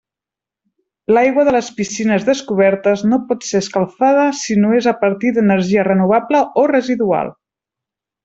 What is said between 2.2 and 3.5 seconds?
descobertes no pot